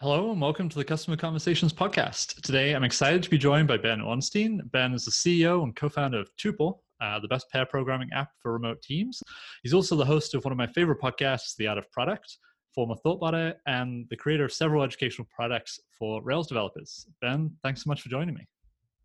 [0.00, 2.42] Hello and welcome to the Customer Conversations podcast.
[2.42, 4.70] Today I'm excited to be joined by Ben Orenstein.
[4.70, 8.28] Ben is the CEO and co founder of Tuple, uh, the best pair programming app
[8.42, 9.22] for remote teams.
[9.62, 12.36] He's also the host of one of my favorite podcasts, The Art of Product,
[12.74, 17.06] former Thoughtbotter, and the creator of several educational products for Rails developers.
[17.22, 18.46] Ben, thanks so much for joining me.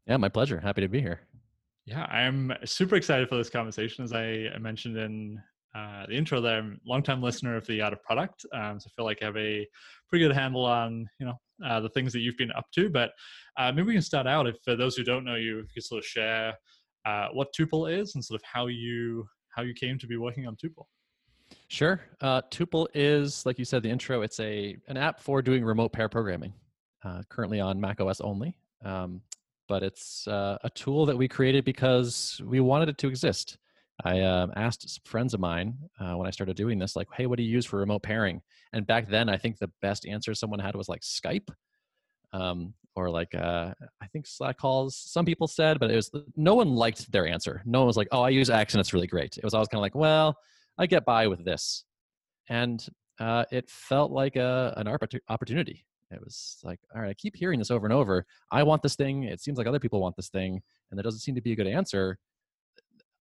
[0.08, 0.60] Yeah, my pleasure.
[0.60, 1.21] Happy to be here.
[1.86, 4.04] Yeah, I'm super excited for this conversation.
[4.04, 5.42] As I mentioned in
[5.73, 8.88] uh, the intro there, I'm a longtime listener of the Art of Product, um, so
[8.88, 9.65] I feel like I have a
[10.09, 12.89] pretty good handle on you know uh, the things that you've been up to.
[12.89, 13.12] But
[13.57, 14.48] uh, maybe we can start out.
[14.48, 16.53] If for those who don't know you, if you could sort of share
[17.05, 20.45] uh, what Tuple is and sort of how you how you came to be working
[20.45, 20.85] on Tuple.
[21.67, 22.01] Sure.
[22.21, 24.23] Uh, Tuple is, like you said, the intro.
[24.23, 26.53] It's a an app for doing remote pair programming.
[27.03, 29.21] Uh, currently on Mac OS only, um,
[29.67, 33.57] but it's a tool that we created because we wanted it to exist.
[34.04, 37.38] I um, asked friends of mine uh, when I started doing this, like, "Hey, what
[37.38, 38.41] do you use for remote pairing?"
[38.74, 41.50] And back then, I think the best answer someone had was like Skype,
[42.34, 44.96] um, or like uh, I think Slack calls.
[44.96, 47.62] Some people said, but it was no one liked their answer.
[47.66, 49.68] No one was like, "Oh, I use X and it's really great." It was always
[49.68, 50.38] kind of like, "Well,
[50.77, 51.84] I get by with this,"
[52.49, 52.86] and
[53.20, 54.88] uh, it felt like a, an
[55.30, 55.86] opportunity.
[56.10, 58.26] It was like, all right, I keep hearing this over and over.
[58.52, 59.24] I want this thing.
[59.24, 61.55] It seems like other people want this thing, and there doesn't seem to be a
[61.55, 62.18] good answer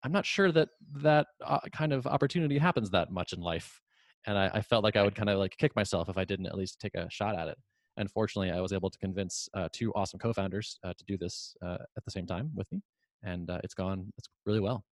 [0.04, 0.70] I'm not sure that
[1.04, 3.82] that uh, kind of opportunity happens that much in life.
[4.28, 6.46] And I, I felt like I would kind of like kick myself if I didn't
[6.48, 7.58] at least take a shot at it.
[7.98, 11.56] And fortunately, I was able to convince uh, two awesome co-founders uh, to do this
[11.62, 12.82] uh, at the same time with me,
[13.24, 14.12] and uh, it's gone.
[14.18, 14.86] It's really well.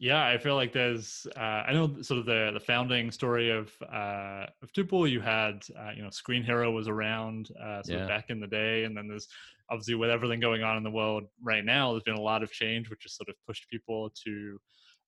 [0.00, 1.26] Yeah, I feel like there's.
[1.36, 5.08] Uh, I know sort of the the founding story of uh, of Tuple.
[5.08, 8.02] You had uh, you know Screenhero was around uh, sort yeah.
[8.04, 9.28] of back in the day, and then there's
[9.68, 12.50] obviously with everything going on in the world right now, there's been a lot of
[12.50, 14.58] change, which has sort of pushed people to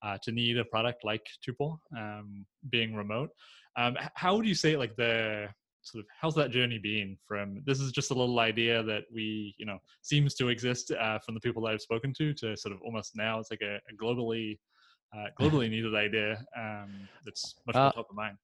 [0.03, 3.31] uh, to need a product like Tuple, um, being remote.
[3.75, 5.47] Um, how would you say like the
[5.81, 9.53] sort of how's that journey been from this is just a little idea that we
[9.57, 12.73] you know seems to exist uh, from the people that I've spoken to to sort
[12.75, 14.59] of almost now it's like a, a globally
[15.15, 18.37] uh, globally needed idea um, that's much more uh, top of mind.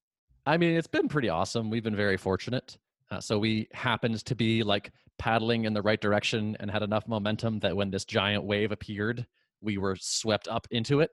[0.46, 1.70] I mean, it's been pretty awesome.
[1.70, 2.78] We've been very fortunate.
[3.12, 7.08] Uh, so we happened to be like paddling in the right direction and had enough
[7.08, 9.26] momentum that when this giant wave appeared,
[9.62, 11.12] we were swept up into it,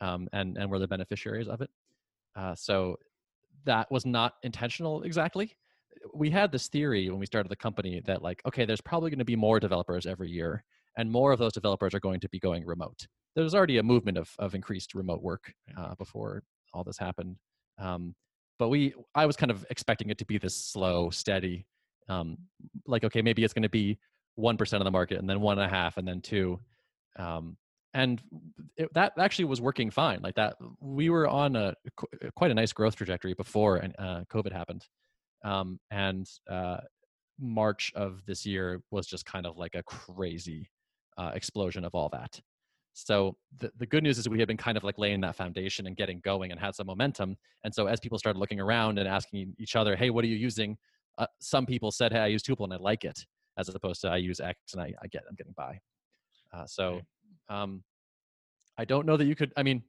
[0.00, 1.70] um, and and were the beneficiaries of it.
[2.36, 2.96] Uh, so
[3.64, 5.56] that was not intentional exactly.
[6.14, 9.18] We had this theory when we started the company that like, okay, there's probably going
[9.18, 10.62] to be more developers every year,
[10.96, 13.82] and more of those developers are going to be going remote there was already a
[13.82, 16.42] movement of of increased remote work uh, before
[16.72, 17.36] all this happened.
[17.78, 18.14] Um,
[18.58, 21.66] but we, I was kind of expecting it to be this slow, steady,
[22.08, 22.36] um,
[22.86, 23.98] like okay, maybe it's going to be
[24.34, 26.60] one percent of the market, and then one and a half, and then two,
[27.18, 27.56] um,
[27.94, 28.22] and
[28.76, 30.20] it, that actually was working fine.
[30.22, 31.74] Like that, we were on a
[32.36, 34.86] quite a nice growth trajectory before uh, COVID happened,
[35.42, 36.78] um, and uh,
[37.38, 40.68] March of this year was just kind of like a crazy
[41.16, 42.40] uh, explosion of all that.
[42.92, 45.86] So the, the good news is we had been kind of like laying that foundation
[45.86, 47.36] and getting going and had some momentum.
[47.64, 50.36] And so as people started looking around and asking each other, hey, what are you
[50.36, 50.76] using?
[51.16, 53.18] Uh, some people said, hey, I use Tuple and I like it,
[53.58, 55.78] as opposed to I use X and I, I get I'm getting by.
[56.52, 57.00] Uh, so
[57.48, 57.84] um,
[58.76, 59.52] I don't know that you could.
[59.56, 59.82] I mean,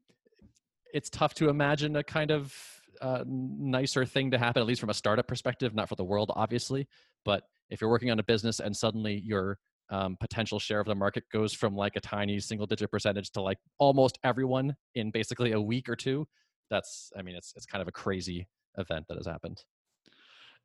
[0.93, 2.53] it's tough to imagine a kind of
[3.01, 6.31] uh, nicer thing to happen, at least from a startup perspective, not for the world,
[6.35, 6.87] obviously.
[7.25, 9.57] But if you're working on a business and suddenly you're
[9.91, 13.41] um, potential share of the market goes from like a tiny single digit percentage to
[13.41, 16.25] like almost everyone in basically a week or two
[16.69, 18.47] that's i mean it's it's kind of a crazy
[18.77, 19.63] event that has happened.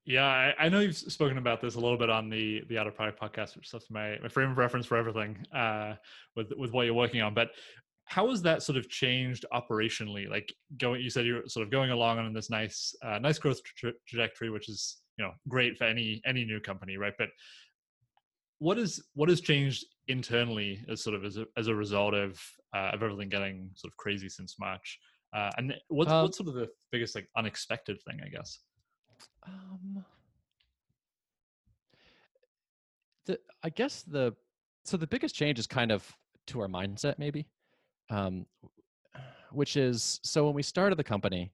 [0.04, 2.86] Yeah I, I know you've spoken about this a little bit on the the Art
[2.86, 5.94] of Product podcast which is my, my frame of reference for everything uh,
[6.36, 7.50] with with what you're working on but
[8.06, 10.30] how has that sort of changed operationally?
[10.30, 13.60] Like going you said you're sort of going along on this nice uh, nice growth
[13.64, 17.14] tra- trajectory which is you know great for any any new company right?
[17.18, 17.30] But
[18.58, 22.40] what is what has changed internally as sort of as a, as a result of
[22.74, 24.98] uh, of everything getting sort of crazy since March?
[25.34, 28.58] Uh, and what's um, what's sort of the biggest like unexpected thing, I guess?
[29.46, 30.04] Um,
[33.26, 34.34] the I guess the
[34.84, 36.10] so the biggest change is kind of
[36.48, 37.46] to our mindset, maybe,
[38.08, 38.46] um,
[39.50, 41.52] which is so when we started the company,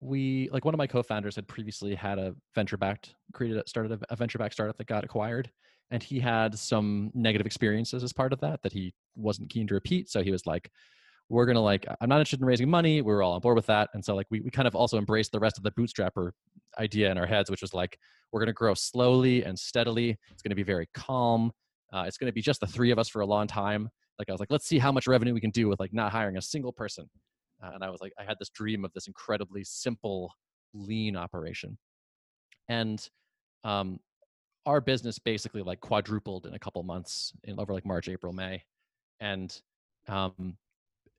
[0.00, 3.98] we like one of my co-founders had previously had a venture backed created started a,
[4.12, 5.50] a venture backed startup that got acquired
[5.92, 9.74] and he had some negative experiences as part of that that he wasn't keen to
[9.74, 10.08] repeat.
[10.08, 10.70] So he was like
[11.28, 13.00] we're gonna like i'm not interested in raising money.
[13.02, 13.90] We were all on board with that.
[13.94, 16.32] And so like we, we kind of also embraced the rest of the bootstrapper
[16.78, 17.98] idea in our heads which was like
[18.32, 20.16] we're gonna grow slowly and steadily.
[20.30, 21.52] It's gonna be very calm.
[21.92, 23.88] Uh, it's gonna be just the three of us for a long time.
[24.18, 26.10] Like i was like let's see how much revenue we can do with like not
[26.10, 27.08] hiring a single person.
[27.62, 30.32] Uh, and i was like i had this dream of this incredibly simple
[30.72, 31.76] lean operation.
[32.68, 33.06] And
[33.64, 34.00] um,
[34.66, 38.62] our business basically like quadrupled in a couple months in over like March, April, May,
[39.20, 39.60] and
[40.08, 40.56] um,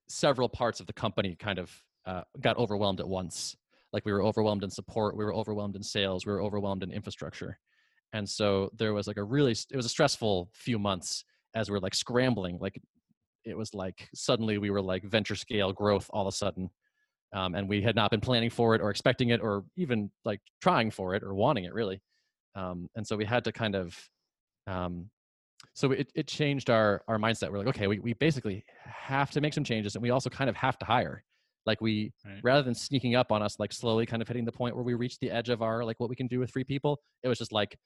[0.08, 1.72] several parts of the company kind of
[2.06, 3.56] uh, got overwhelmed at once.
[3.92, 6.92] Like we were overwhelmed in support, we were overwhelmed in sales, we were overwhelmed in
[6.92, 7.60] infrastructure,
[8.12, 11.78] and so there was like a really it was a stressful few months as we
[11.78, 12.58] are like scrambling.
[12.60, 12.82] Like
[13.46, 16.70] it was like suddenly we were like venture scale growth all of a sudden.
[17.34, 20.40] Um, and we had not been planning for it or expecting it or even like
[20.62, 22.00] trying for it or wanting it really
[22.56, 23.98] um, and so we had to kind of
[24.68, 25.10] um,
[25.74, 27.52] so it, it changed our our mindset.
[27.52, 30.50] We're like okay we, we basically have to make some changes and we also kind
[30.50, 31.24] of have to hire.
[31.66, 32.40] Like we right.
[32.44, 34.94] rather than sneaking up on us like slowly kind of hitting the point where we
[34.94, 37.38] reached the edge of our like what we can do with three people it was
[37.38, 37.78] just like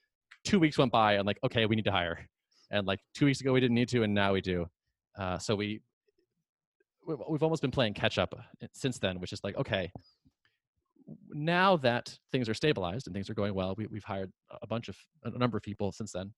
[0.43, 2.27] two weeks went by and like okay we need to hire.
[2.69, 4.65] And like two weeks ago we didn't need to and now we do.
[5.17, 5.81] Uh, so we
[7.07, 9.89] we've almost been playing catch up uh, since then which is like okay
[11.29, 14.31] now that things are stabilized and things are going well, we, have hired
[14.61, 16.33] a bunch of a number of people since then.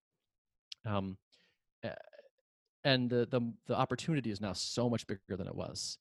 [0.86, 1.18] Um,
[2.84, 5.98] and the, the the opportunity is now so much bigger than it was,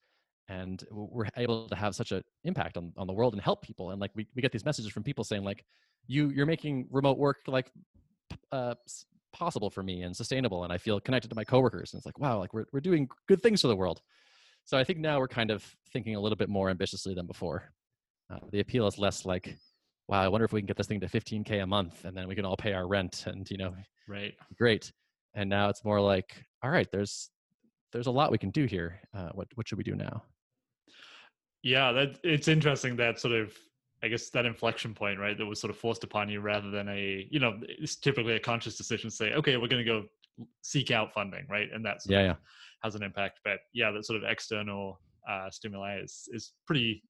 [0.49, 3.91] and we're able to have such an impact on on the world and help people.
[3.91, 5.65] And like we we get these messages from people saying like,
[6.07, 7.71] you you're making remote work like
[8.53, 8.75] uh,
[9.33, 11.93] possible for me and sustainable, and I feel connected to my coworkers.
[11.93, 14.01] And it's like wow, like we're we're doing good things for the world.
[14.65, 17.73] So I think now we're kind of thinking a little bit more ambitiously than before.
[18.31, 19.57] Uh, the appeal is less like,
[20.09, 22.29] wow, I wonder if we can get this thing to 15k a month, and then
[22.29, 23.75] we can all pay our rent, and you know,
[24.09, 24.93] right, great.
[25.35, 27.31] And now it's more like, all right, there's
[27.93, 29.01] there's a lot we can do here.
[29.15, 30.23] Uh, what what should we do now?
[31.63, 33.53] Yeah, that it's interesting that sort of
[34.03, 36.89] I guess that inflection point, right, that was sort of forced upon you rather than
[36.89, 40.05] a, you know, it's typically a conscious decision to say, okay, we're going to go
[40.63, 42.35] seek out funding, right, and that's yeah, yeah,
[42.83, 43.41] has an impact.
[43.45, 47.03] But yeah, that sort of external uh, stimuli is is pretty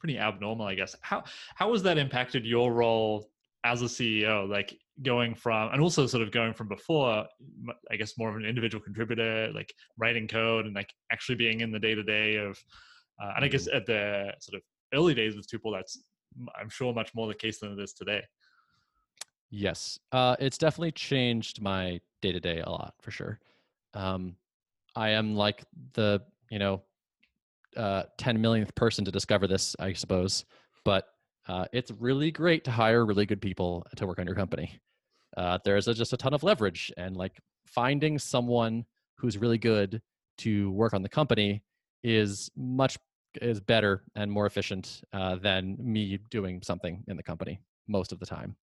[0.00, 0.96] pretty abnormal, I guess.
[1.02, 1.22] How
[1.54, 3.30] how has that impacted your role
[3.64, 4.48] as a CEO?
[4.48, 7.26] Like going from and also sort of going from before,
[7.90, 11.70] I guess more of an individual contributor, like writing code and like actually being in
[11.70, 12.58] the day to day of,
[13.22, 13.76] uh, and I guess mm-hmm.
[13.76, 14.62] at the sort of
[14.94, 16.02] early days of Tuple, that's
[16.60, 18.22] I'm sure much more the case than it is today.
[19.50, 23.40] Yes, uh, it's definitely changed my day to day a lot for sure.
[23.94, 24.36] Um,
[24.94, 25.64] I am like
[25.94, 26.82] the you know
[27.76, 30.44] uh, 10 millionth person to discover this, I suppose.
[30.84, 31.04] But
[31.48, 34.80] uh, it's really great to hire really good people to work on your company.
[35.36, 38.84] Uh, there's a, just a ton of leverage, and like finding someone
[39.16, 40.00] who's really good
[40.38, 41.62] to work on the company
[42.02, 42.96] is much
[43.40, 48.18] is better and more efficient uh, than me doing something in the company most of
[48.18, 48.56] the time.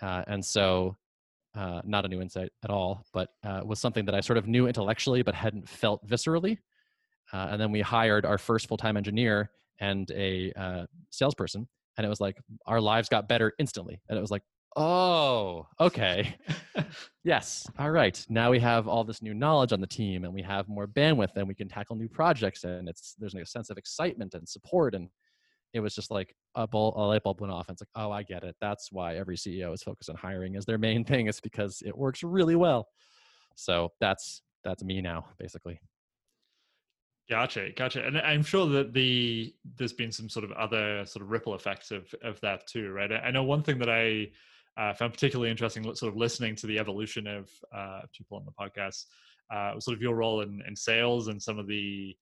[0.00, 0.96] Uh, and so,
[1.54, 3.28] uh, not a new insight at all, but
[3.64, 6.56] was something that I sort of knew intellectually but hadn't felt viscerally
[7.32, 9.50] uh, and then we hired our first full time engineer
[9.80, 11.66] and a uh, salesperson.
[11.96, 12.36] And it was like
[12.66, 14.00] our lives got better instantly.
[14.08, 14.42] And it was like,
[14.76, 16.36] oh, okay.
[17.24, 17.66] yes.
[17.78, 18.24] All right.
[18.28, 21.36] Now we have all this new knowledge on the team and we have more bandwidth
[21.36, 22.64] and we can tackle new projects.
[22.64, 24.94] And it's there's like a sense of excitement and support.
[24.94, 25.08] And
[25.74, 27.68] it was just like a, ball, a light bulb went off.
[27.68, 28.56] And it's like, oh, I get it.
[28.60, 31.26] That's why every CEO is focused on hiring as their main thing.
[31.26, 32.88] It's because it works really well.
[33.56, 35.80] So that's that's me now, basically.
[37.32, 38.04] Gotcha, gotcha.
[38.04, 41.90] And I'm sure that the there's been some sort of other sort of ripple effects
[41.90, 43.10] of of that too, right?
[43.10, 44.28] I know one thing that I
[44.76, 48.52] uh, found particularly interesting, sort of listening to the evolution of uh, people on the
[48.52, 49.06] podcast,
[49.50, 52.14] uh, was sort of your role in, in sales and some of the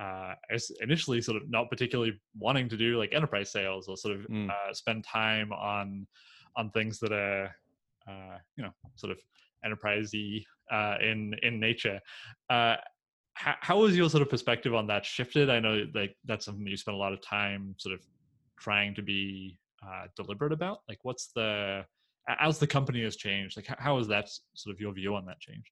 [0.00, 0.32] uh,
[0.80, 4.48] initially sort of not particularly wanting to do like enterprise sales or sort of mm.
[4.48, 6.06] uh, spend time on
[6.56, 7.54] on things that are
[8.08, 9.18] uh, you know sort of
[9.62, 12.00] enterprisey uh, in in nature.
[12.48, 12.76] Uh,
[13.34, 15.50] how, how has your sort of perspective on that shifted?
[15.50, 18.00] I know like that's something that you spent a lot of time sort of
[18.58, 20.80] trying to be uh, deliberate about.
[20.88, 21.84] Like, what's the
[22.40, 23.56] as the company has changed?
[23.56, 25.70] Like, how has that sort of your view on that change?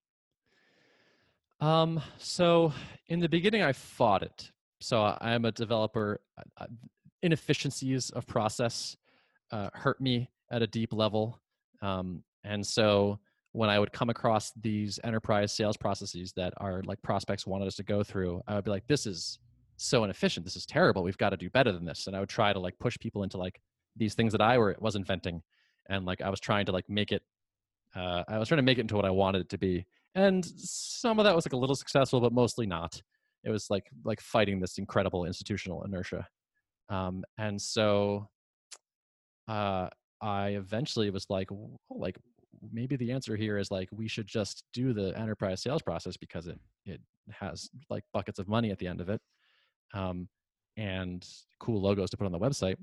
[1.60, 2.72] Um, so
[3.06, 4.50] in the beginning, I fought it.
[4.80, 6.20] So I'm a developer.
[7.22, 8.96] Inefficiencies of process
[9.52, 11.40] uh, hurt me at a deep level,
[11.80, 13.20] um, and so
[13.52, 17.76] when I would come across these enterprise sales processes that our like prospects wanted us
[17.76, 19.38] to go through, I would be like, this is
[19.76, 20.44] so inefficient.
[20.44, 21.02] This is terrible.
[21.02, 22.06] We've got to do better than this.
[22.06, 23.60] And I would try to like push people into like
[23.96, 25.42] these things that I were was inventing.
[25.88, 27.22] And like I was trying to like make it
[27.94, 29.86] uh, I was trying to make it into what I wanted it to be.
[30.14, 33.00] And some of that was like a little successful, but mostly not.
[33.44, 36.26] It was like like fighting this incredible institutional inertia.
[36.88, 38.28] Um, and so
[39.48, 39.88] uh,
[40.20, 41.48] I eventually was like,
[41.90, 42.16] like
[42.72, 46.46] maybe the answer here is like we should just do the enterprise sales process because
[46.46, 49.20] it it has like buckets of money at the end of it
[49.94, 50.28] um,
[50.76, 51.26] and
[51.60, 52.76] cool logos to put on the website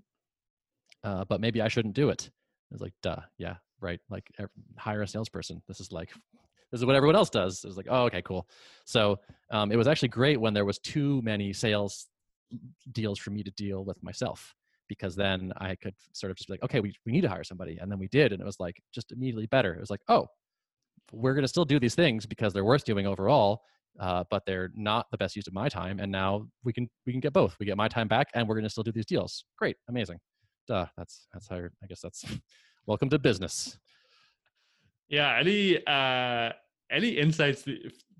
[1.03, 2.29] uh, but maybe i shouldn't do it
[2.71, 3.99] it's like duh yeah right?
[4.09, 4.29] Like
[4.77, 5.61] hire a salesperson.
[5.67, 6.09] This is like
[6.71, 7.63] this is what everyone else does.
[7.65, 8.47] it's like, oh, okay, cool.
[8.85, 9.19] So
[9.51, 12.07] um, it was actually great when there was too many sales
[12.91, 14.55] deals for me to deal with myself
[14.89, 17.45] because then I could sort of just be like, okay, we, we need to hire
[17.45, 17.77] somebody.
[17.77, 18.33] And then we did.
[18.33, 19.73] And it was like just immediately better.
[19.73, 20.27] It was like, oh,
[21.13, 23.61] we're going to still do these things because they're worth doing overall.
[23.99, 25.99] Uh, but they're not the best use of my time.
[25.99, 27.55] And now we can we can get both.
[27.59, 29.43] We get my time back, and we're going to still do these deals.
[29.57, 30.19] Great, amazing.
[30.67, 32.23] Duh, that's that's how I guess that's
[32.85, 33.77] welcome to business.
[35.09, 35.37] Yeah.
[35.37, 36.51] Any uh,
[36.91, 37.65] any insights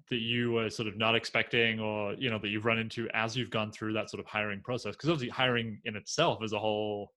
[0.09, 3.35] that you were sort of not expecting, or you know that you've run into as
[3.35, 4.95] you've gone through that sort of hiring process?
[4.95, 7.11] Because obviously, hiring in itself is a whole,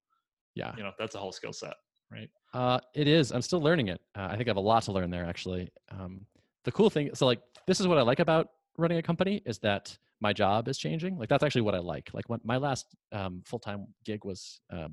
[0.55, 1.75] yeah, you know, that's a whole skill set,
[2.11, 2.31] right?
[2.55, 3.33] Uh, it is.
[3.33, 4.01] I'm still learning it.
[4.17, 5.71] Uh, I think I have a lot to learn there, actually.
[5.91, 6.27] Um,
[6.65, 9.59] the cool thing, so like, this is what I like about running a company is
[9.59, 11.19] that my job is changing.
[11.19, 12.11] Like that's actually what I like.
[12.15, 14.89] Like when my last um, full time gig was uh,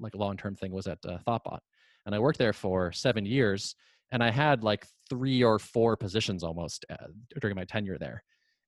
[0.00, 1.60] like a long term thing was at uh, Thoughtbot,
[2.06, 3.76] and I worked there for seven years,
[4.14, 7.08] and I had like three or four positions almost uh,
[7.40, 8.22] during my tenure there,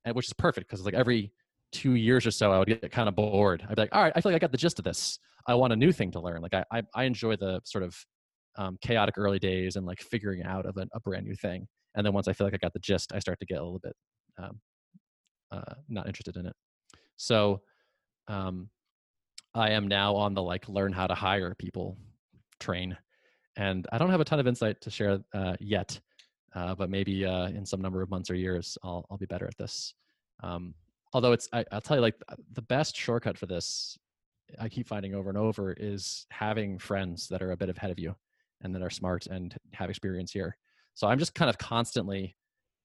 [0.04, 1.32] and which is perfect because like every
[1.70, 3.62] two years or so I would get kind of bored.
[3.62, 5.20] I'd be like, all right, I feel like I got the gist of this.
[5.46, 6.42] I want a new thing to learn.
[6.42, 7.96] Like I I, I enjoy the sort of
[8.58, 11.68] um, chaotic early days and like figuring out of a, a brand new thing.
[11.94, 13.62] And then once I feel like I got the gist, I start to get a
[13.62, 13.94] little bit
[14.42, 14.60] um,
[15.52, 16.56] uh, not interested in it.
[17.16, 17.60] So
[18.26, 18.68] um,
[19.54, 21.96] I am now on the like learn how to hire people
[22.58, 22.96] train,
[23.56, 25.98] and I don't have a ton of insight to share uh, yet,
[26.54, 29.46] uh, but maybe uh, in some number of months or years I'll I'll be better
[29.46, 29.94] at this.
[30.42, 30.74] Um,
[31.12, 32.16] although it's I, I'll tell you like
[32.52, 33.98] the best shortcut for this
[34.58, 37.98] I keep finding over and over is having friends that are a bit ahead of
[37.98, 38.14] you
[38.62, 40.56] and that are smart and have experience here.
[40.94, 42.36] So I'm just kind of constantly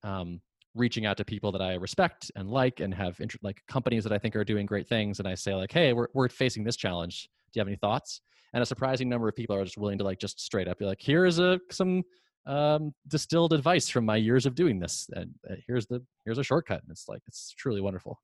[0.03, 0.41] um,
[0.75, 4.13] reaching out to people that I respect and like and have int- like companies that
[4.13, 5.19] I think are doing great things.
[5.19, 7.29] And I say like, Hey, we're, we're facing this challenge.
[7.53, 8.21] Do you have any thoughts?
[8.53, 10.85] And a surprising number of people are just willing to like, just straight up be
[10.85, 12.03] like, here's a, some
[12.45, 15.09] um, distilled advice from my years of doing this.
[15.13, 16.81] And uh, here's the, here's a shortcut.
[16.81, 18.19] And it's like, it's truly wonderful.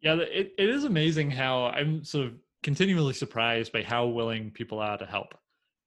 [0.00, 0.14] Yeah.
[0.14, 2.32] It, it is amazing how I'm sort of
[2.62, 5.34] continually surprised by how willing people are to help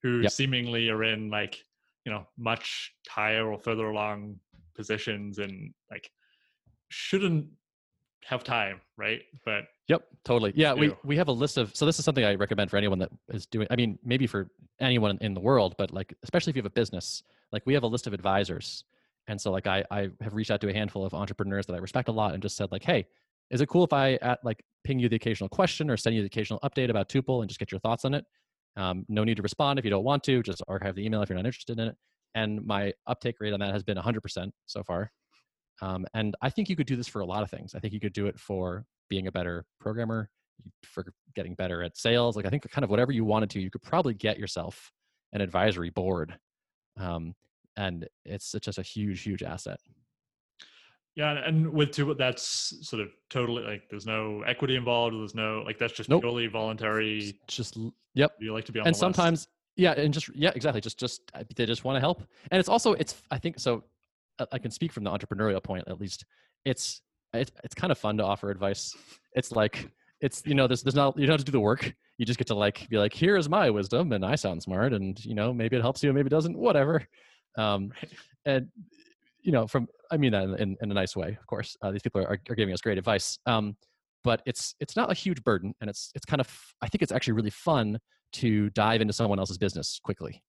[0.04, 0.32] who yep.
[0.32, 1.64] seemingly are in like,
[2.06, 4.38] you know, much higher or further along
[4.76, 6.10] positions and like
[6.90, 7.48] shouldn't
[8.28, 9.22] have time, right?
[9.46, 10.54] But Yep, totally.
[10.56, 13.00] Yeah, we we have a list of so this is something I recommend for anyone
[13.00, 14.50] that is doing I mean, maybe for
[14.80, 17.84] anyone in the world, but like especially if you have a business, like we have
[17.84, 18.86] a list of advisors.
[19.28, 21.80] And so like I I have reached out to a handful of entrepreneurs that I
[21.80, 23.06] respect a lot and just said like, "Hey,
[23.50, 26.22] is it cool if I at like ping you the occasional question or send you
[26.22, 28.26] the occasional update about Tuple and just get your thoughts on it?"
[28.76, 30.42] Um, no need to respond if you don't want to.
[30.42, 31.98] Just archive the email if you're not interested in it
[32.36, 35.12] and my uptake rate on that has been 100% so far.
[35.82, 37.76] Um, and I think you could do this for a lot of things.
[37.76, 40.30] I think you could do it for being a better programmer,
[40.84, 42.36] for getting better at sales.
[42.36, 44.92] Like I think kind of whatever you wanted to, you could probably get yourself
[45.34, 46.38] an advisory board.
[47.00, 47.34] Um,
[47.76, 49.80] and it's, it's just a huge, huge asset.
[51.16, 55.16] Yeah, and with two, that's sort of totally like there's no equity involved.
[55.16, 56.24] There's no like that's just nope.
[56.24, 57.38] purely voluntary.
[57.48, 57.78] Just
[58.16, 58.32] yep.
[58.40, 58.88] You like to be on.
[58.88, 62.00] And sometimes list yeah and just yeah exactly just just uh, they just want to
[62.00, 63.84] help and it's also it's i think so
[64.52, 66.26] i can speak from the entrepreneurial point at least.
[66.66, 67.02] It's
[67.34, 68.96] it's, it's kind of fun to offer advice.
[69.34, 69.90] It's like
[70.22, 71.94] it's you know there's there's not you don't have to do the work.
[72.18, 74.94] You just get to like be like here is my wisdom and i sound smart
[74.94, 77.06] and you know maybe it helps you maybe it doesn't whatever.
[77.58, 77.92] Um
[78.46, 78.68] and
[79.42, 81.76] you know from i mean that in, in a nice way of course.
[81.82, 83.38] Uh, these people are, are giving us great advice.
[83.46, 83.76] Um
[84.24, 86.50] but it's it's not a huge burden and it's it's kind of
[86.82, 88.00] i think it's actually really fun
[88.34, 90.42] to dive into someone else's business quickly.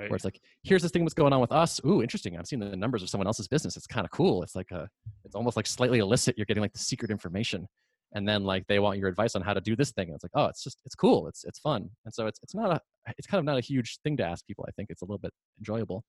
[0.00, 0.10] Right.
[0.10, 1.80] Where it's like, here's this thing what's going on with us.
[1.84, 2.38] Ooh, interesting.
[2.38, 3.76] I've seen the numbers of someone else's business.
[3.76, 4.42] It's kind of cool.
[4.42, 4.88] It's like a,
[5.24, 6.38] it's almost like slightly illicit.
[6.38, 7.68] You're getting like the secret information,
[8.14, 10.08] and then like they want your advice on how to do this thing.
[10.08, 11.28] And it's like, oh, it's just it's cool.
[11.28, 11.90] It's it's fun.
[12.04, 12.80] And so it's it's not a
[13.18, 14.64] it's kind of not a huge thing to ask people.
[14.66, 16.04] I think it's a little bit enjoyable.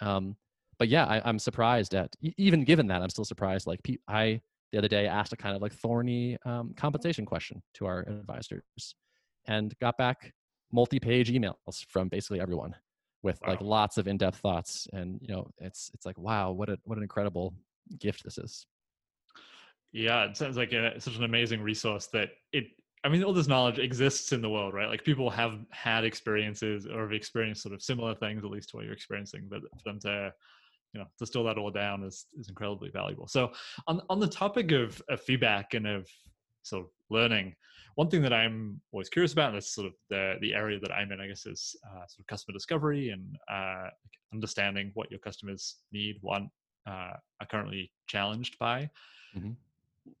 [0.00, 0.36] Um,
[0.78, 3.66] but yeah, I, am surprised at even given that I'm still surprised.
[3.66, 4.40] Like I
[4.72, 8.62] the other day asked a kind of like thorny um, compensation question to our advisors,
[9.46, 10.32] and got back
[10.72, 12.74] multi-page emails from basically everyone
[13.22, 13.50] with wow.
[13.50, 16.96] like lots of in-depth thoughts and you know it's it's like wow what a what
[16.96, 17.54] an incredible
[17.98, 18.66] gift this is.
[19.92, 22.64] Yeah it sounds like a, such an amazing resource that it
[23.04, 24.88] i mean all this knowledge exists in the world right?
[24.88, 28.76] Like people have had experiences or have experienced sort of similar things at least to
[28.76, 30.32] what you're experiencing but for them to
[30.94, 33.26] you know distill that all down is is incredibly valuable.
[33.28, 33.52] So
[33.86, 36.08] on on the topic of, of feedback and of
[36.62, 37.54] sort of learning
[37.98, 40.92] one thing that I'm always curious about, and that's sort of the the area that
[40.92, 43.88] I'm in, I guess, is uh, sort of customer discovery and uh,
[44.32, 46.48] understanding what your customers need, want,
[46.86, 48.88] uh, are currently challenged by.
[49.36, 49.50] Mm-hmm.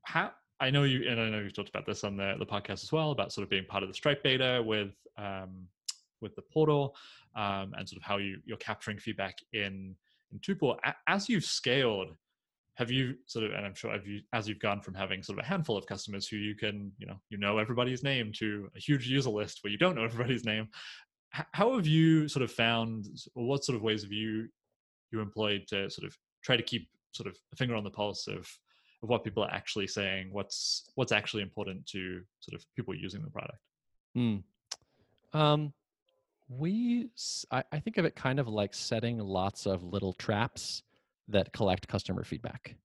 [0.02, 2.82] How I know you, and I know you've talked about this on the the podcast
[2.82, 5.68] as well about sort of being part of the Stripe beta with um,
[6.20, 6.96] with the portal
[7.36, 9.94] um, and sort of how you you're capturing feedback in
[10.32, 10.76] in Tuple.
[11.06, 12.08] As you've scaled,
[12.78, 15.44] have you sort of and i'm sure you, as you've gone from having sort of
[15.44, 18.80] a handful of customers who you can you know you know everybody's name to a
[18.80, 20.68] huge user list where you don't know everybody's name
[21.30, 24.48] how have you sort of found or what sort of ways have you
[25.10, 28.26] you employed to sort of try to keep sort of a finger on the pulse
[28.28, 28.48] of
[29.02, 33.22] of what people are actually saying what's what's actually important to sort of people using
[33.22, 33.58] the product
[34.14, 34.36] hmm.
[35.34, 35.72] um
[36.48, 37.10] we
[37.50, 40.82] I, I think of it kind of like setting lots of little traps
[41.28, 42.76] that collect customer feedback.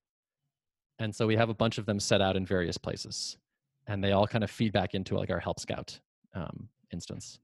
[1.00, 3.38] And so we have a bunch of them set out in various places,
[3.88, 6.00] and they all kind of feed back into like our Help Scout
[6.36, 7.40] um, instance.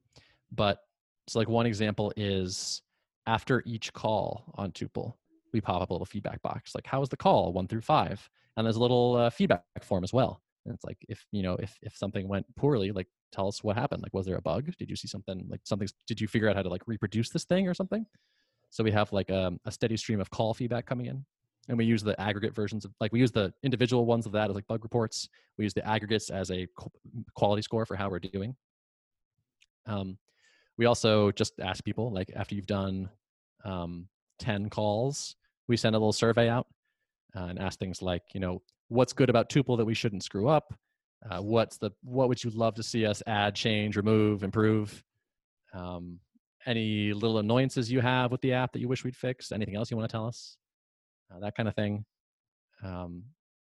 [0.51, 0.79] But
[1.27, 2.82] so, like one example is
[3.25, 5.13] after each call on Tuple,
[5.53, 8.29] we pop up a little feedback box, like how was the call, one through five,
[8.56, 10.41] and there's a little uh, feedback form as well.
[10.65, 13.75] And it's like if you know if if something went poorly, like tell us what
[13.75, 14.03] happened.
[14.03, 14.72] Like was there a bug?
[14.77, 15.88] Did you see something like something?
[16.08, 18.06] Did you figure out how to like reproduce this thing or something?
[18.69, 21.25] So we have like a, um, a steady stream of call feedback coming in.
[21.67, 24.49] And we use the aggregate versions of like we use the individual ones of that
[24.49, 25.29] as like bug reports.
[25.57, 26.67] We use the aggregates as a
[27.35, 28.55] quality score for how we're doing.
[29.85, 30.17] Um,
[30.77, 33.09] we also just ask people like after you've done
[33.65, 34.07] um,
[34.39, 35.35] 10 calls,
[35.67, 36.67] we send a little survey out
[37.35, 40.47] uh, and ask things like, you know, what's good about Tuple that we shouldn't screw
[40.47, 40.73] up?
[41.29, 45.03] Uh, what's the what would you love to see us add, change, remove, improve?
[45.73, 46.19] Um,
[46.69, 49.89] any little annoyances you have with the app that you wish we'd fix anything else
[49.89, 50.55] you want to tell us?
[51.33, 52.05] Uh, that kind of thing.
[52.83, 53.23] Um,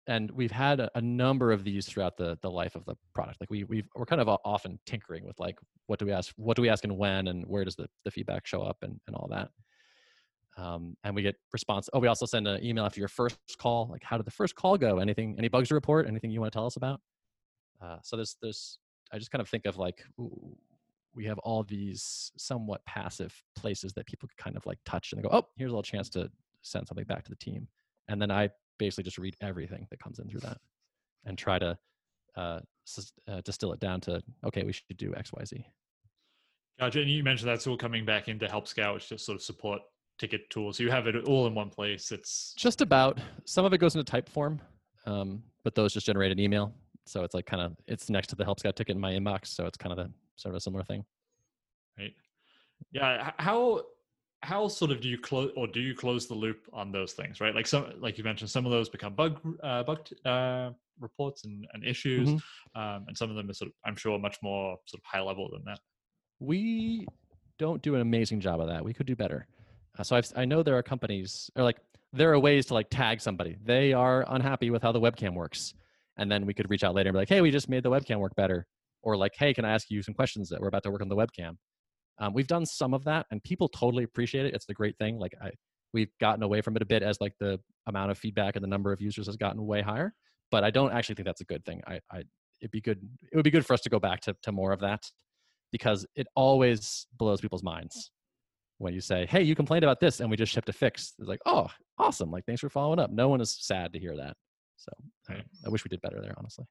[0.06, 3.40] and we've had a, a, number of these throughout the the life of the product.
[3.40, 6.56] Like we we we're kind of often tinkering with like what do we ask what
[6.56, 9.16] do we ask and when and where does the, the feedback show up and, and
[9.16, 9.48] all that.
[10.56, 13.88] Um, and we get response oh we also send an email after your first call.
[13.90, 14.98] Like how did the first call go?
[14.98, 16.06] Anything any bugs to report?
[16.06, 17.00] Anything you want to tell us about?
[17.80, 18.78] Uh, so there's there's
[19.12, 20.02] i just kind of think of like
[21.14, 25.18] we have all these somewhat passive places that people can kind of like touch and
[25.18, 26.30] they go, oh, here's a little chance to
[26.62, 27.68] send something back to the team.
[28.08, 30.58] And then I basically just read everything that comes in through that
[31.24, 31.78] and try to
[32.36, 32.60] uh,
[33.28, 35.64] uh, distill it down to, okay, we should do X, Y, Z.
[36.78, 37.00] Gotcha.
[37.00, 39.82] And you mentioned that's all coming back into Help Scout, which just sort of support
[40.18, 40.78] ticket tools.
[40.78, 42.10] So you have it all in one place.
[42.10, 44.58] It's just about some of it goes into Typeform,
[45.06, 46.72] um, but those just generate an email.
[47.04, 49.48] So it's like kind of it's next to the Help Scout ticket in my inbox.
[49.48, 51.04] So it's kind of the sort of a similar thing.
[51.98, 52.12] Right.
[52.92, 53.30] Yeah.
[53.38, 53.82] How
[54.42, 57.40] how sort of do you close or do you close the loop on those things?
[57.40, 57.54] Right.
[57.54, 61.66] Like some like you mentioned, some of those become bug uh, bug uh, reports and,
[61.72, 62.80] and issues, mm-hmm.
[62.80, 65.22] um, and some of them are sort of I'm sure much more sort of high
[65.22, 65.78] level than that.
[66.40, 67.06] We
[67.58, 68.84] don't do an amazing job of that.
[68.84, 69.46] We could do better.
[69.96, 71.78] Uh, so I've, I know there are companies or like
[72.12, 73.56] there are ways to like tag somebody.
[73.64, 75.74] They are unhappy with how the webcam works,
[76.16, 77.90] and then we could reach out later and be like, hey, we just made the
[77.90, 78.66] webcam work better
[79.02, 81.08] or like, hey, can I ask you some questions that we're about to work on
[81.08, 81.56] the webcam?
[82.18, 84.54] Um, we've done some of that, and people totally appreciate it.
[84.54, 85.18] It's the great thing.
[85.18, 85.50] Like I,
[85.92, 88.68] we've gotten away from it a bit as like the amount of feedback and the
[88.68, 90.14] number of users has gotten way higher.
[90.50, 91.80] But I don't actually think that's a good thing.
[91.86, 92.22] I, I
[92.60, 93.00] it'd be good.
[93.32, 95.02] It would be good for us to go back to to more of that
[95.72, 98.10] because it always blows people's minds
[98.78, 101.28] when you say, "Hey, you complained about this, and we just shipped a fix." It's
[101.28, 102.30] like, "Oh, awesome!
[102.30, 104.36] Like, thanks for following up." No one is sad to hear that.
[104.76, 104.92] So
[105.28, 105.44] right.
[105.64, 106.66] I wish we did better there, honestly.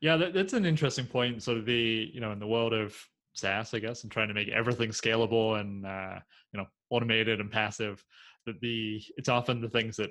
[0.00, 1.42] Yeah, that, that's an interesting point.
[1.42, 2.96] Sort of the you know in the world of
[3.34, 6.18] SaaS, I guess, and trying to make everything scalable and uh,
[6.52, 8.04] you know automated and passive.
[8.46, 10.10] That the it's often the things that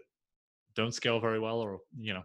[0.76, 2.24] don't scale very well, or you know,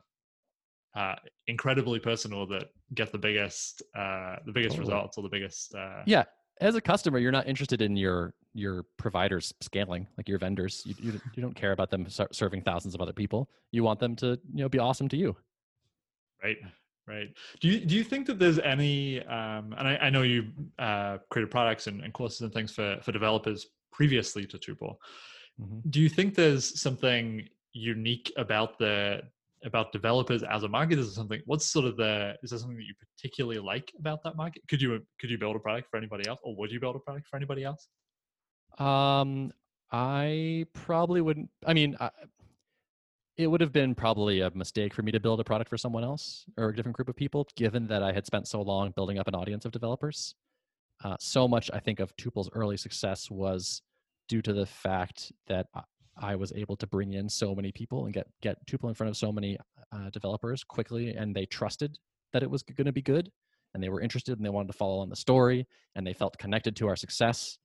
[0.95, 4.95] uh, incredibly personal that get the biggest uh, the biggest totally.
[4.95, 5.75] results or the biggest.
[5.75, 6.25] Uh, yeah,
[6.61, 10.83] as a customer, you're not interested in your your providers scaling, like your vendors.
[10.85, 13.49] You you, you don't care about them serving thousands of other people.
[13.71, 15.37] You want them to you know be awesome to you.
[16.43, 16.59] Right
[17.09, 17.29] right
[17.61, 21.19] do you do you think that there's any um, and I, I, know you uh,
[21.31, 24.97] created products and, and, courses and things for for developers previously to Tuple.
[25.61, 25.91] Mm-hmm.
[25.91, 29.23] Do you think there's something unique about the
[29.65, 30.99] about developers as a market?
[30.99, 31.41] Is something?
[31.47, 32.35] What's sort of the?
[32.43, 34.63] Is there something that you particularly like about that market?
[34.69, 36.99] Could you could you build a product for anybody else, or would you build a
[36.99, 37.87] product for anybody else?
[38.79, 39.53] Um,
[39.93, 41.51] I probably wouldn't.
[41.67, 42.11] I mean, I,
[43.37, 46.05] it would have been probably a mistake for me to build a product for someone
[46.05, 49.19] else or a different group of people, given that I had spent so long building
[49.19, 50.35] up an audience of developers.
[51.03, 53.83] Uh, so much, I think, of Tuple's early success was
[54.29, 55.67] due to the fact that
[56.17, 59.09] I was able to bring in so many people and get get Tuple in front
[59.11, 59.57] of so many
[59.93, 61.99] uh, developers quickly, and they trusted
[62.33, 63.31] that it was going to be good,
[63.75, 65.67] and they were interested and they wanted to follow on the story,
[65.97, 67.59] and they felt connected to our success.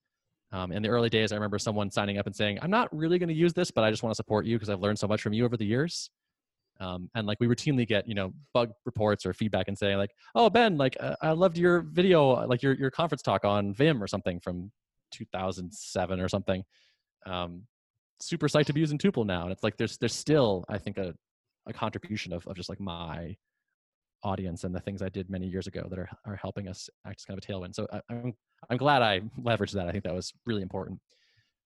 [0.52, 3.20] Um, in the early days, I remember someone signing up and saying, I'm not really
[3.20, 5.08] going to use this, but I just want to support you because I've learned so
[5.08, 6.10] much from you over the years.
[6.80, 10.12] Um, and like we routinely get you know bug reports or feedback and saying like,
[10.36, 14.02] oh Ben, like uh, I loved your video, like your your conference talk on Vim
[14.02, 14.72] or something from
[15.12, 16.64] 2007 or something.
[17.26, 17.64] Um,
[18.20, 20.98] super psyched to be using Tuple now, and it's like there's there's still I think
[20.98, 21.16] a
[21.66, 23.36] a contribution of of just like my
[24.24, 27.22] audience and the things I did many years ago that are are helping us act
[27.22, 27.76] as kind of a tailwind.
[27.76, 28.34] So I, I'm
[28.70, 29.88] I'm glad I leveraged that.
[29.88, 31.00] I think that was really important.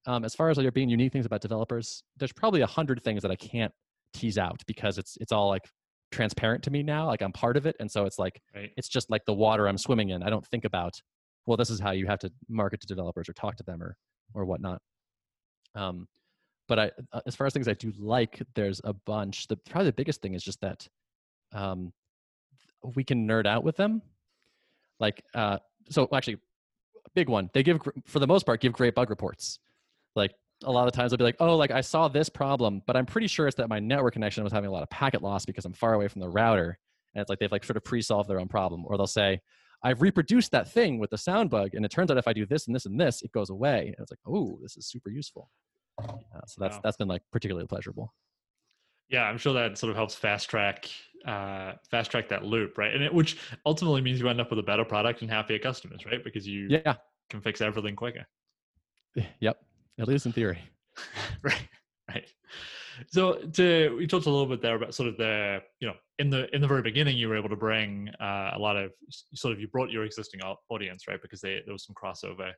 [0.07, 3.03] Um, as far as like there being unique things about developers, there's probably a hundred
[3.03, 3.71] things that I can't
[4.13, 5.63] tease out because it's it's all like
[6.11, 7.07] transparent to me now.
[7.07, 8.71] Like I'm part of it, and so it's like right.
[8.77, 10.23] it's just like the water I'm swimming in.
[10.23, 10.93] I don't think about
[11.45, 13.95] well, this is how you have to market to developers or talk to them or
[14.33, 14.81] or whatnot.
[15.75, 16.07] Um,
[16.67, 19.47] but I, uh, as far as things I do like, there's a bunch.
[19.47, 20.87] The probably the biggest thing is just that
[21.53, 21.91] um,
[22.95, 24.01] we can nerd out with them.
[24.99, 25.57] Like, uh,
[25.89, 26.37] so actually,
[27.15, 27.49] big one.
[27.53, 29.59] They give for the most part give great bug reports.
[30.15, 30.31] Like
[30.63, 33.05] a lot of times they'll be like, oh, like I saw this problem, but I'm
[33.05, 35.65] pretty sure it's that my network connection was having a lot of packet loss because
[35.65, 36.77] I'm far away from the router.
[37.13, 38.85] And it's like they've like sort of pre-solved their own problem.
[38.85, 39.41] Or they'll say,
[39.83, 42.45] I've reproduced that thing with the sound bug, and it turns out if I do
[42.45, 43.87] this and this and this, it goes away.
[43.87, 45.49] And it's like, oh, this is super useful.
[45.99, 46.81] Uh, so that's wow.
[46.83, 48.13] that's been like particularly pleasurable.
[49.11, 50.89] Yeah, I'm sure that sort of helps fast track
[51.25, 52.93] uh, fast track that loop, right?
[52.93, 56.05] And it, which ultimately means you end up with a better product and happier customers,
[56.05, 56.23] right?
[56.23, 56.95] Because you yeah
[57.29, 58.25] can fix everything quicker.
[59.41, 59.59] Yep,
[59.99, 60.57] at least in theory.
[61.43, 61.67] right,
[62.07, 62.25] right.
[63.07, 66.29] So to we talked a little bit there about sort of the you know in
[66.29, 68.91] the in the very beginning you were able to bring uh, a lot of
[69.33, 72.51] sort of you brought your existing audience right because they, there was some crossover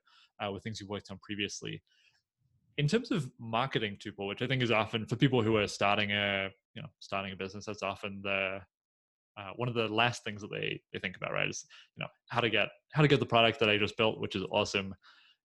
[0.45, 1.81] uh, with things you worked on previously.
[2.77, 6.11] In terms of marketing Tuple, which I think is often for people who are starting
[6.11, 8.59] a you know starting a business, that's often the
[9.37, 12.09] uh, one of the last things that they they think about right is you know
[12.29, 14.95] how to get how to get the product that I just built, which is awesome,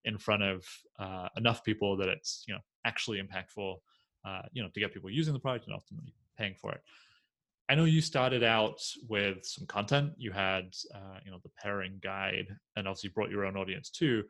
[0.04, 0.64] in front of
[0.98, 3.76] uh, enough people that it's you know actually impactful
[4.24, 6.80] uh, you know, to get people using the product and ultimately paying for it.
[7.70, 10.12] I know you started out with some content.
[10.16, 14.24] You had, uh, you know, the pairing guide, and obviously brought your own audience too.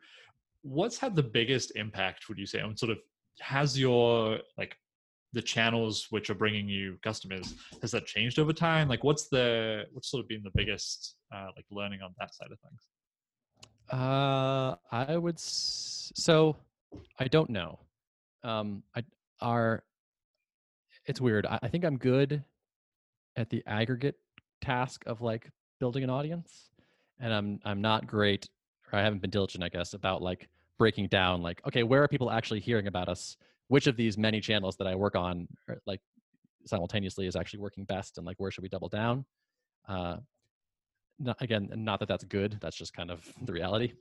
[0.61, 2.27] What's had the biggest impact?
[2.29, 2.97] Would you say on sort of
[3.39, 4.75] has your like
[5.31, 8.87] the channels which are bringing you customers has that changed over time?
[8.87, 12.49] Like, what's the what's sort of been the biggest uh, like learning on that side
[12.51, 12.81] of things?
[13.91, 16.57] Uh, I would s- so
[17.17, 17.79] I don't know.
[18.43, 19.03] Um, I
[19.41, 19.83] are
[21.05, 21.45] it's weird.
[21.45, 22.43] I, I think I'm good
[23.35, 24.15] at the aggregate
[24.61, 26.69] task of like building an audience,
[27.19, 28.49] and I'm I'm not great,
[28.91, 32.07] or I haven't been diligent, I guess, about like breaking down like okay, where are
[32.07, 33.37] people actually hearing about us?
[33.67, 36.01] Which of these many channels that I work on, are, like
[36.65, 39.25] simultaneously, is actually working best, and like where should we double down?
[39.87, 40.17] Uh,
[41.19, 42.57] not, again, not that that's good.
[42.61, 43.93] That's just kind of the reality.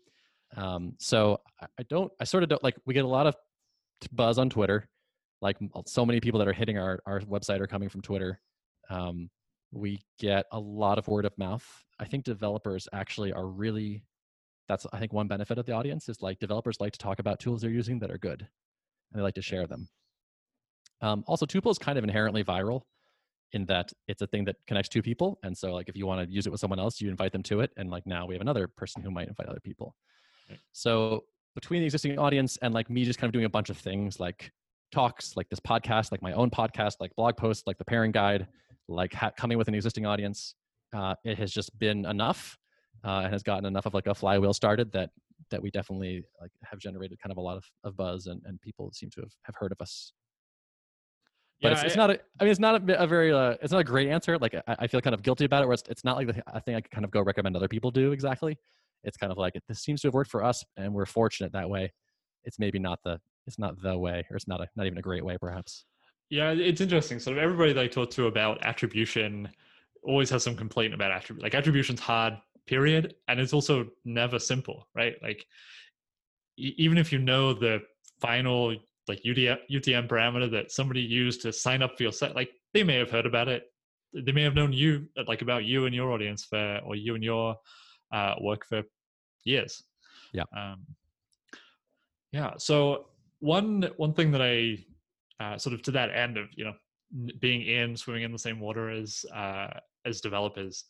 [0.57, 2.13] Um, so I, I don't.
[2.21, 2.77] I sort of don't like.
[2.87, 3.37] We get a lot of
[4.13, 4.89] buzz on Twitter
[5.41, 8.41] like so many people that are hitting our, our website are coming from Twitter.
[8.91, 9.31] Um,
[9.71, 11.65] we get a lot of word of mouth.
[12.01, 14.03] I think developers actually are really,
[14.69, 17.41] that's, I think, one benefit of the audience is like developers like to talk about
[17.41, 19.89] tools they're using that are good and they like to share them.
[21.01, 22.83] Um, also, Tuple is kind of inherently viral
[23.53, 25.39] in that it's a thing that connects two people.
[25.43, 27.43] And so, like, if you want to use it with someone else, you invite them
[27.45, 27.71] to it.
[27.77, 29.95] And like now we have another person who might invite other people.
[30.73, 33.79] So, between the existing audience and like me just kind of doing a bunch of
[33.79, 34.53] things like
[34.93, 38.47] talks like this podcast, like my own podcast, like blog posts, like the pairing guide,
[38.89, 40.55] like ha- coming with an existing audience,
[40.95, 42.57] uh, it has just been enough
[43.05, 45.11] uh, and has gotten enough of like a flywheel started that
[45.51, 48.61] that we definitely like have generated kind of a lot of, of buzz and, and
[48.61, 50.13] people seem to have, have heard of us.
[51.63, 53.55] But yeah, it's, it's I, not a, I mean, it's not a, a very, uh,
[53.63, 54.37] it's not a great answer.
[54.39, 56.43] Like I, I, feel kind of guilty about it where it's, it's not like the,
[56.53, 58.59] I think I could kind of go recommend other people do exactly.
[59.05, 61.71] It's kind of like, this seems to have worked for us and we're fortunate that
[61.71, 61.93] way.
[62.45, 65.03] It's maybe not the, it's not the way, or it's not a not even a
[65.03, 65.87] great way, perhaps.
[66.31, 67.19] Yeah, it's interesting.
[67.19, 69.49] Sort of everybody that I talk to about attribution
[70.03, 71.43] always has some complaint about attribution.
[71.43, 72.35] Like attribution's hard,
[72.69, 75.15] period, and it's also never simple, right?
[75.23, 75.45] Like
[76.57, 77.81] even if you know the
[78.21, 78.75] final
[79.09, 82.85] like UTM, UTM parameter that somebody used to sign up for your site, like they
[82.85, 83.65] may have heard about it.
[84.13, 87.25] They may have known you, like about you and your audience for, or you and
[87.25, 87.57] your
[88.13, 88.83] uh, work for
[89.45, 89.83] years.
[90.33, 90.45] Yeah.
[90.57, 90.87] Um,
[92.33, 92.53] yeah.
[92.59, 93.07] So
[93.41, 94.85] one one thing that I
[95.43, 96.75] uh, sort of to that end of you know
[97.41, 99.69] being in swimming in the same water as uh,
[100.05, 100.85] as developers,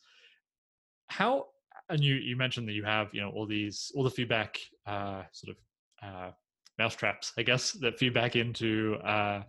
[1.07, 1.47] how
[1.89, 5.23] and you you mentioned that you have you know all these all the feedback uh,
[5.31, 6.31] sort of uh,
[6.77, 9.43] mousetraps I guess that feedback into uh,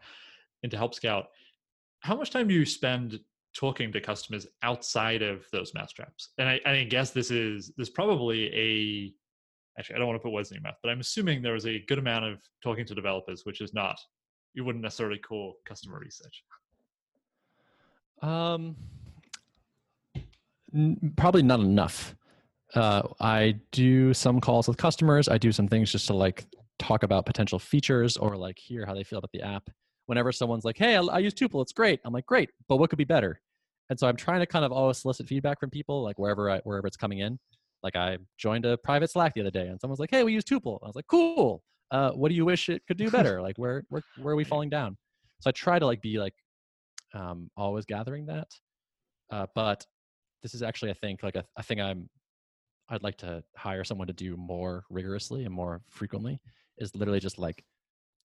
[0.62, 1.26] into Help Scout.
[2.00, 3.20] How much time do you spend
[3.54, 6.30] talking to customers outside of those mousetraps?
[6.38, 9.12] And I, I guess this is this probably a
[9.78, 11.66] actually, I don't want to put words in your mouth, but I'm assuming there is
[11.66, 13.98] a good amount of talking to developers, which is not,
[14.54, 16.44] you wouldn't necessarily call customer research.
[18.22, 18.76] Um,
[20.74, 22.14] n- probably not enough.
[22.74, 25.28] Uh, I do some calls with customers.
[25.28, 26.46] I do some things just to like
[26.78, 29.68] talk about potential features or like hear how they feel about the app.
[30.06, 32.90] Whenever someone's like, "Hey, I, I use Tuple, it's great," I'm like, "Great, but what
[32.90, 33.40] could be better?"
[33.90, 36.60] And so I'm trying to kind of always solicit feedback from people, like wherever I,
[36.60, 37.38] wherever it's coming in.
[37.82, 40.44] Like I joined a private Slack the other day, and someone's like, "Hey, we use
[40.44, 41.62] Tuple." I was like, "Cool.
[41.90, 43.40] Uh, what do you wish it could do better?
[43.42, 44.96] like where where where are we falling down?"
[45.40, 46.34] So I try to like be like
[47.14, 48.48] um, always gathering that.
[49.30, 49.84] Uh, but
[50.42, 52.08] this is actually, I think, like a, a thing I'm
[52.90, 56.40] I'd like to hire someone to do more rigorously and more frequently
[56.78, 57.64] is literally just like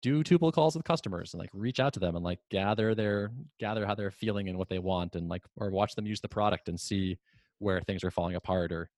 [0.02, 3.32] do tuple calls with customers and like reach out to them and like gather their
[3.60, 6.28] gather how they're feeling and what they want and like or watch them use the
[6.28, 7.18] product and see
[7.60, 8.90] where things are falling apart or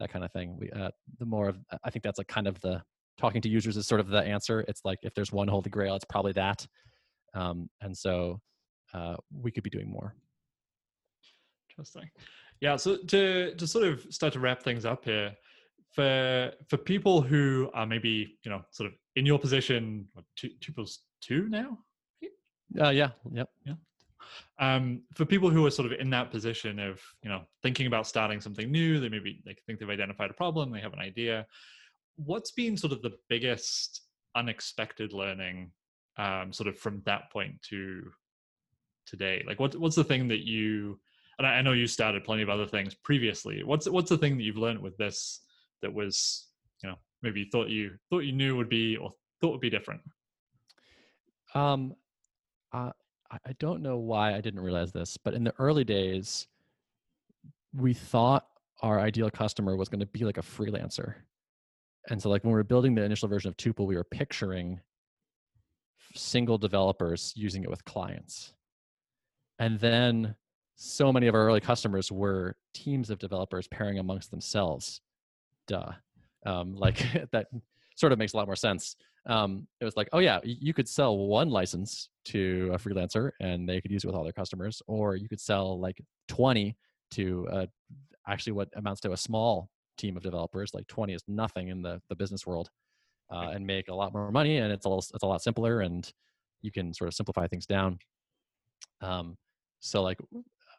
[0.00, 0.56] that kind of thing.
[0.58, 2.82] We uh, the more of I think that's like kind of the
[3.18, 4.64] talking to users is sort of the answer.
[4.68, 6.66] It's like if there's one holy grail, it's probably that.
[7.34, 8.40] Um, and so
[8.94, 10.14] uh, we could be doing more.
[11.70, 12.08] Interesting.
[12.60, 12.76] Yeah.
[12.76, 15.34] So to to sort of start to wrap things up here,
[15.96, 20.72] for for people who are maybe you know sort of in your position, two, two
[20.72, 21.78] plus two now.
[22.78, 23.10] Uh, yeah.
[23.32, 23.48] Yep.
[23.64, 23.74] Yeah.
[24.58, 28.06] Um, for people who are sort of in that position of you know thinking about
[28.06, 31.46] starting something new, they maybe they think they've identified a problem, they have an idea.
[32.16, 34.02] What's been sort of the biggest
[34.34, 35.70] unexpected learning,
[36.18, 38.10] um, sort of from that point to
[39.06, 39.44] today?
[39.46, 40.98] Like, what what's the thing that you
[41.38, 43.62] and I know you started plenty of other things previously.
[43.64, 45.40] What's what's the thing that you've learned with this
[45.82, 46.48] that was
[46.82, 49.70] you know maybe you thought you thought you knew would be or thought would be
[49.70, 50.00] different?
[51.54, 51.94] Um,
[52.72, 52.90] uh,
[53.30, 56.46] I don't know why I didn't realize this, but in the early days,
[57.74, 58.46] we thought
[58.82, 61.14] our ideal customer was going to be like a freelancer.
[62.08, 64.80] And so, like when we were building the initial version of Tuple, we were picturing
[66.14, 68.52] single developers using it with clients.
[69.58, 70.36] And then
[70.76, 75.00] so many of our early customers were teams of developers pairing amongst themselves.
[75.66, 75.92] Duh.
[76.44, 77.46] Um, like that
[77.96, 78.96] sort of makes a lot more sense.
[79.26, 83.68] Um, it was like, oh yeah, you could sell one license to a freelancer and
[83.68, 86.76] they could use it with all their customers, or you could sell like 20
[87.12, 87.66] to uh,
[88.28, 90.74] actually what amounts to a small team of developers.
[90.74, 92.70] Like 20 is nothing in the, the business world,
[93.30, 95.80] uh, and make a lot more money, and it's a little, it's a lot simpler,
[95.80, 96.10] and
[96.62, 97.98] you can sort of simplify things down.
[99.00, 99.36] Um,
[99.80, 100.18] so like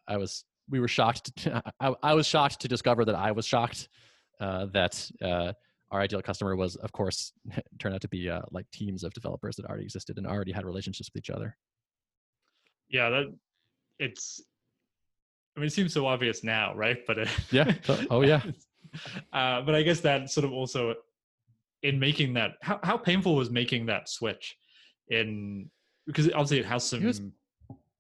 [0.08, 1.36] I was we were shocked.
[1.38, 3.90] To, I, I, was shocked to discover that I was shocked
[4.40, 5.54] uh, that uh,
[5.92, 7.34] our ideal customer was, of course,
[7.80, 10.66] turned out to be uh, like teams of developers that already existed and already had
[10.66, 11.56] relationships with each other.
[12.90, 13.34] Yeah, that
[14.00, 14.42] it's.
[15.56, 17.00] I mean, it seems so obvious now, right?
[17.08, 17.74] But it, yeah.
[18.12, 18.42] Oh, yeah.
[19.34, 20.94] Uh, but I guess that sort of also
[21.84, 24.56] in making that how how painful was making that switch
[25.10, 25.70] in
[26.06, 27.34] because obviously it has some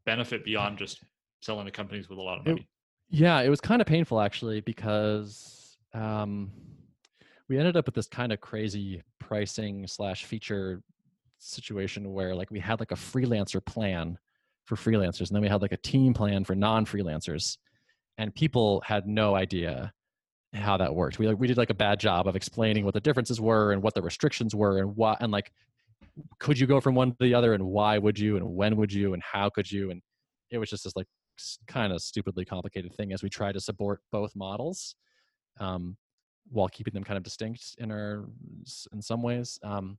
[0.06, 1.04] benefit beyond just
[1.42, 2.62] selling to companies with a lot of money.
[2.62, 2.68] It,
[3.10, 6.52] yeah, it was kind of painful actually because um,
[7.50, 10.82] we ended up with this kind of crazy pricing slash feature
[11.40, 14.18] situation where like we had like a freelancer plan
[14.66, 17.58] for freelancers and then we had like a team plan for non-freelancers
[18.18, 19.94] and people had no idea
[20.54, 23.00] how that worked we like we did like a bad job of explaining what the
[23.00, 25.52] differences were and what the restrictions were and what and like
[26.40, 28.92] could you go from one to the other and why would you and when would
[28.92, 30.02] you and how could you and
[30.50, 31.06] it was just this like
[31.68, 34.96] kind of stupidly complicated thing as we try to support both models
[35.60, 35.98] um,
[36.50, 38.26] while keeping them kind of distinct in our
[38.94, 39.98] in some ways um,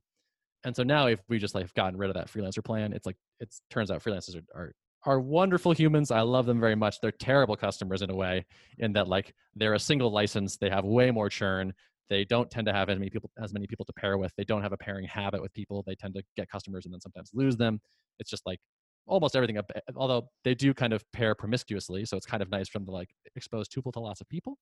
[0.63, 3.17] and so now if we just like gotten rid of that freelancer plan it's like
[3.39, 4.73] it turns out freelancers are, are
[5.05, 8.45] are wonderful humans i love them very much they're terrible customers in a way
[8.79, 11.73] in that like they're a single license they have way more churn
[12.09, 14.43] they don't tend to have as many people as many people to pair with they
[14.43, 17.31] don't have a pairing habit with people they tend to get customers and then sometimes
[17.33, 17.79] lose them
[18.19, 18.59] it's just like
[19.07, 22.69] almost everything up although they do kind of pair promiscuously so it's kind of nice
[22.69, 24.57] from the like exposed tuple to lots of people.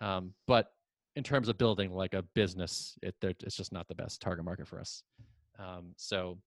[0.00, 0.66] Um, but
[1.14, 4.66] in terms of building like a business it, it's just not the best target market
[4.66, 5.02] for us.
[5.58, 6.38] Um, so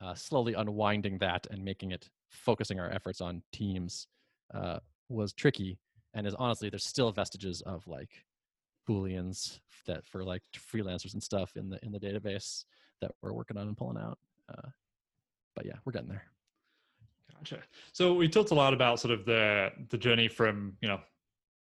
[0.00, 4.06] uh, slowly unwinding that and making it focusing our efforts on teams
[4.54, 5.78] uh, was tricky
[6.14, 8.24] and is honestly there's still vestiges of like
[8.88, 12.64] booleans that for like freelancers and stuff in the in the database
[13.00, 14.18] that we're working on and pulling out
[14.50, 14.68] uh,
[15.58, 16.22] but yeah, we're getting there.
[17.34, 17.58] Gotcha.
[17.92, 21.00] So we talked a lot about sort of the the journey from you know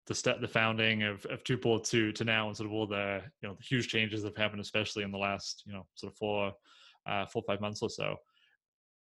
[0.09, 3.23] the step the founding of of Tuple to to now and sort of all the
[3.41, 6.13] you know the huge changes that have happened, especially in the last you know sort
[6.13, 6.53] of four
[7.07, 8.17] uh, four five months or so.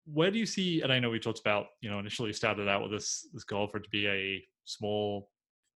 [0.07, 0.81] Where do you see?
[0.81, 3.69] And I know we talked about you know initially started out with this this goal
[3.69, 5.29] for it to be a small,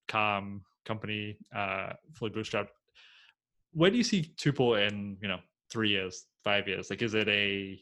[0.08, 2.70] calm company, uh, fully bootstrapped.
[3.74, 6.90] Where do you see Tuple in you know three years, five years?
[6.90, 7.78] Like, is it a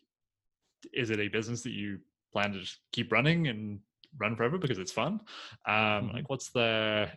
[0.93, 1.99] is it a business that you
[2.31, 3.79] plan to just keep running and
[4.17, 5.19] run forever because it's fun.
[5.67, 6.15] Um, mm-hmm.
[6.15, 7.09] Like, what's the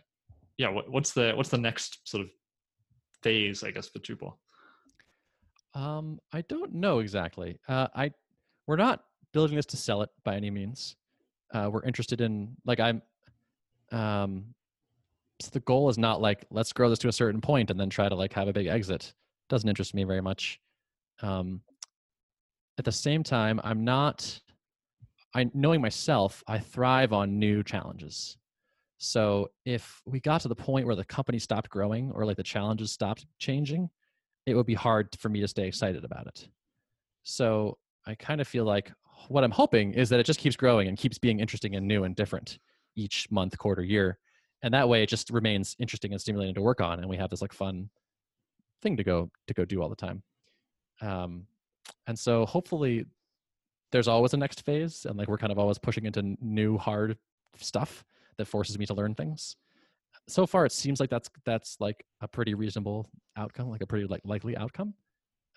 [0.57, 2.29] yeah, what, what's the what's the next sort of
[3.21, 4.33] phase, I guess, for Tuple?
[5.73, 7.59] Um, I don't know exactly.
[7.67, 8.11] Uh, I
[8.67, 10.95] we're not building this to sell it by any means.
[11.53, 13.01] Uh, we're interested in like I'm.
[13.91, 14.53] Um,
[15.39, 17.89] so the goal is not like let's grow this to a certain point and then
[17.89, 19.13] try to like have a big exit.
[19.49, 20.59] Doesn't interest me very much.
[21.21, 21.61] Um,
[22.77, 24.39] at the same time, I'm not.
[25.35, 28.37] I knowing myself, I thrive on new challenges.
[28.99, 32.43] So if we got to the point where the company stopped growing or like the
[32.43, 33.89] challenges stopped changing,
[34.45, 36.47] it would be hard for me to stay excited about it.
[37.23, 38.91] So I kind of feel like
[39.27, 42.03] what I'm hoping is that it just keeps growing and keeps being interesting and new
[42.03, 42.59] and different
[42.95, 44.17] each month, quarter, year.
[44.61, 47.29] And that way it just remains interesting and stimulating to work on and we have
[47.29, 47.89] this like fun
[48.81, 50.23] thing to go to go do all the time.
[51.01, 51.47] Um,
[52.07, 53.05] and so hopefully
[53.91, 57.17] there's always a next phase and like we're kind of always pushing into new hard
[57.57, 58.03] stuff
[58.37, 59.55] that forces me to learn things.
[60.27, 64.07] So far it seems like that's that's like a pretty reasonable outcome like a pretty
[64.07, 64.93] like likely outcome.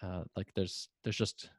[0.02, 1.50] Uh, like there's there's just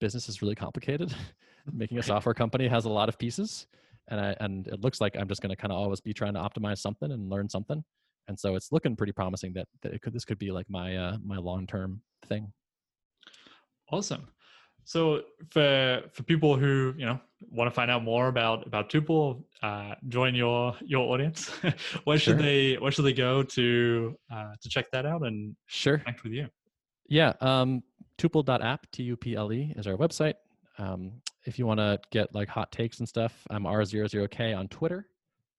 [0.00, 1.14] business is really complicated.
[1.72, 3.66] Making a software company has a lot of pieces
[4.08, 6.34] and I, and it looks like i'm just going to kind of always be trying
[6.34, 7.84] to optimize something and learn something.
[8.26, 10.96] And so it's looking pretty promising that, that it could this could be like my
[10.96, 12.52] uh, my long term thing
[13.90, 14.28] awesome
[14.88, 15.20] so
[15.50, 17.20] for for people who you know
[17.50, 21.48] want to find out more about about Tuple, uh, join your your audience.
[22.04, 22.18] where sure.
[22.18, 26.22] should they where should they go to uh, to check that out and sure connect
[26.22, 26.48] with you?
[27.06, 27.82] Yeah, um,
[28.16, 30.36] tuple.app t u p l e is our website.
[30.78, 35.06] Um, if you want to get like hot takes and stuff, I'm r00k on Twitter.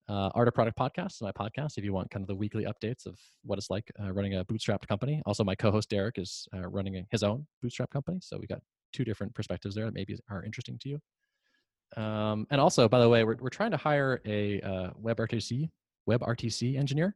[0.09, 1.77] Uh, Art of Product Podcast my podcast.
[1.77, 4.43] If you want kind of the weekly updates of what it's like uh, running a
[4.43, 5.21] bootstrapped company.
[5.27, 8.59] Also, my co-host Derek is uh, running his own bootstrap company, so we got
[8.91, 12.01] two different perspectives there that maybe are interesting to you.
[12.01, 15.69] Um, and also, by the way, we're, we're trying to hire a uh, WebRTC
[16.09, 17.15] WebRTC engineer.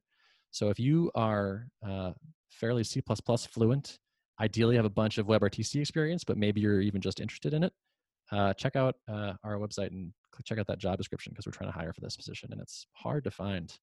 [0.52, 2.12] So if you are uh,
[2.50, 3.02] fairly C++
[3.50, 3.98] fluent,
[4.40, 7.74] ideally have a bunch of WebRTC experience, but maybe you're even just interested in it,
[8.32, 11.72] uh, check out uh, our website and check out that job description because we're trying
[11.72, 13.78] to hire for this position and it's hard to find.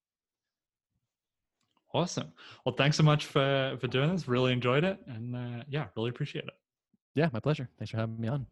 [1.92, 2.32] Awesome.
[2.64, 4.28] Well, thanks so much for for doing this.
[4.28, 6.54] Really enjoyed it, and uh, yeah, really appreciate it.
[7.14, 7.68] Yeah, my pleasure.
[7.78, 8.46] Thanks for having me on.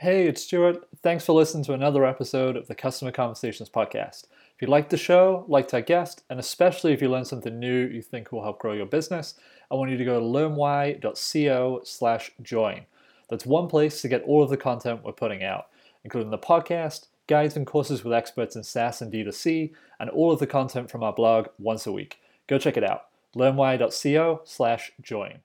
[0.00, 0.88] Hey, it's Stuart.
[1.02, 4.26] Thanks for listening to another episode of the Customer Conversations podcast.
[4.54, 7.86] If you liked the show, liked our guest, and especially if you learned something new
[7.88, 9.34] you think will help grow your business,
[9.70, 12.86] I want you to go to learnwhy.co slash join.
[13.28, 15.66] That's one place to get all of the content we're putting out,
[16.04, 20.38] including the podcast, guides and courses with experts in SaaS and D2C, and all of
[20.38, 22.18] the content from our blog once a week.
[22.46, 23.06] Go check it out.
[23.36, 25.40] learnwhy.co slash join.